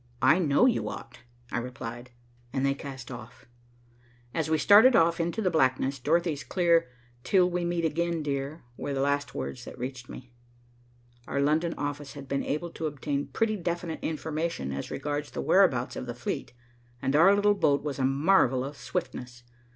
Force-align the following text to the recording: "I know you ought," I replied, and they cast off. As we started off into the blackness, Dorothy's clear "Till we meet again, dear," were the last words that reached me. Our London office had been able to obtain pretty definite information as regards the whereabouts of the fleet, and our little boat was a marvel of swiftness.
"I 0.23 0.39
know 0.39 0.65
you 0.65 0.89
ought," 0.89 1.19
I 1.51 1.59
replied, 1.59 2.09
and 2.51 2.65
they 2.65 2.73
cast 2.73 3.11
off. 3.11 3.45
As 4.33 4.49
we 4.49 4.57
started 4.57 4.95
off 4.95 5.19
into 5.19 5.43
the 5.43 5.51
blackness, 5.51 5.99
Dorothy's 5.99 6.43
clear 6.43 6.89
"Till 7.23 7.47
we 7.47 7.63
meet 7.65 7.85
again, 7.85 8.23
dear," 8.23 8.63
were 8.77 8.95
the 8.95 8.99
last 9.01 9.35
words 9.35 9.63
that 9.65 9.77
reached 9.77 10.09
me. 10.09 10.33
Our 11.27 11.39
London 11.39 11.75
office 11.77 12.13
had 12.13 12.27
been 12.27 12.43
able 12.43 12.71
to 12.71 12.87
obtain 12.87 13.27
pretty 13.27 13.55
definite 13.57 13.99
information 14.01 14.71
as 14.71 14.89
regards 14.89 15.29
the 15.29 15.41
whereabouts 15.41 15.95
of 15.95 16.07
the 16.07 16.15
fleet, 16.15 16.53
and 16.99 17.15
our 17.15 17.35
little 17.35 17.53
boat 17.53 17.83
was 17.83 17.99
a 17.99 18.03
marvel 18.03 18.63
of 18.65 18.77
swiftness. 18.77 19.43